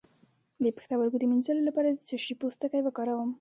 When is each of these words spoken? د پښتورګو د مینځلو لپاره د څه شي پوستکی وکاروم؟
د 0.63 0.65
پښتورګو 0.75 1.17
د 1.19 1.23
مینځلو 1.31 1.67
لپاره 1.69 1.89
د 1.91 1.99
څه 2.07 2.15
شي 2.23 2.33
پوستکی 2.41 2.81
وکاروم؟ 2.83 3.29